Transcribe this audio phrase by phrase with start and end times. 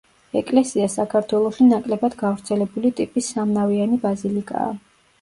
[0.39, 4.79] ეკლესია საქართველოში ნაკლებად გავრცელებული ტიპის სამნავიანი ბაზილიკაა.